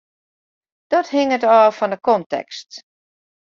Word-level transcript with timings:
Dat 0.91 1.09
hinget 1.15 1.43
ôf 1.57 1.73
fan 1.79 1.93
de 1.93 1.97
kontekst. 2.07 2.69